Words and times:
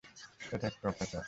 এটা 0.51 0.65
একটা 0.67 0.85
অত্যাচার। 0.89 1.19